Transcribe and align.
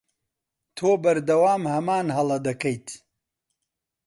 تۆ 0.77 0.89
بەردەوام 1.03 1.63
هەمان 1.73 2.07
هەڵە 2.15 2.37
دەکەیت. 2.47 2.87